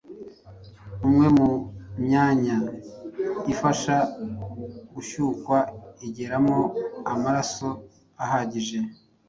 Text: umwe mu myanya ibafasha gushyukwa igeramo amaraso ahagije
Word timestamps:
umwe 1.07 1.27
mu 1.37 1.49
myanya 2.05 2.57
ibafasha 3.51 3.95
gushyukwa 4.93 5.57
igeramo 6.07 6.59
amaraso 7.13 7.67
ahagije 8.23 8.79